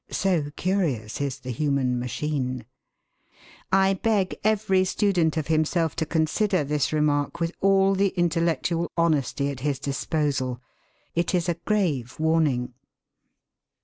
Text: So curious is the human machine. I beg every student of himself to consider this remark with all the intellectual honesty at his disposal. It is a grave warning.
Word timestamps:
So 0.09 0.49
curious 0.55 1.21
is 1.21 1.37
the 1.41 1.51
human 1.51 1.99
machine. 1.99 2.65
I 3.71 3.93
beg 4.01 4.35
every 4.43 4.83
student 4.83 5.37
of 5.37 5.45
himself 5.45 5.95
to 5.97 6.07
consider 6.07 6.63
this 6.63 6.91
remark 6.91 7.39
with 7.39 7.51
all 7.61 7.93
the 7.93 8.07
intellectual 8.17 8.91
honesty 8.97 9.51
at 9.51 9.59
his 9.59 9.77
disposal. 9.77 10.59
It 11.13 11.35
is 11.35 11.47
a 11.47 11.53
grave 11.65 12.19
warning. 12.19 12.73